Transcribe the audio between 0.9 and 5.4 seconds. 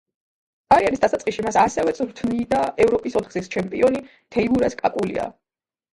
დასაწყისში, მას ასევე წვრთნიდა ევროპის ოთხგზის ჩემპიონი თეიმურაზ კაკულია.